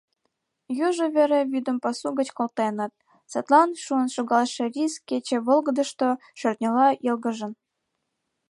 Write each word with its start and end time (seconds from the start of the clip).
Южо 0.87 1.05
вере 1.15 1.39
вӱдым 1.51 1.77
пасу 1.83 2.07
гыч 2.19 2.29
колтеныт, 2.37 2.93
садлан 3.31 3.69
шуын 3.83 4.07
шогалше 4.15 4.63
рис 4.73 4.93
кече 5.09 5.37
волгыдышто 5.47 6.07
шӧртньыла 6.39 6.87
йылгыжын. 7.05 7.53